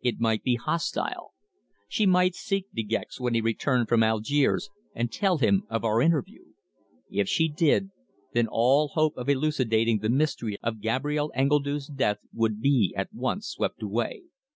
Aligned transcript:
It 0.00 0.20
might 0.20 0.44
be 0.44 0.54
hostile. 0.54 1.32
She 1.88 2.06
might 2.06 2.36
seek 2.36 2.66
De 2.72 2.84
Gex 2.84 3.18
when 3.20 3.34
he 3.34 3.40
returned 3.40 3.88
from 3.88 4.04
Algiers 4.04 4.70
and 4.94 5.10
tell 5.10 5.38
him 5.38 5.64
of 5.68 5.82
our 5.82 6.00
interview! 6.00 6.52
If 7.10 7.28
she 7.28 7.48
did, 7.48 7.90
then 8.32 8.46
all 8.48 8.90
hope 8.94 9.16
of 9.16 9.28
elucidating 9.28 9.98
the 9.98 10.08
mystery 10.08 10.56
of 10.62 10.80
Gabrielle 10.80 11.32
Engledue's 11.34 11.88
death 11.88 12.18
would 12.32 12.60
be 12.60 12.94
at 12.96 13.12
once 13.12 13.48
swept 13.48 13.82
away. 13.82 14.22